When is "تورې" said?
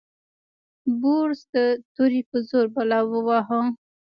1.93-2.21